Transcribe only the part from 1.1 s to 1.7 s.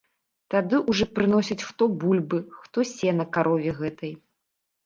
прыносяць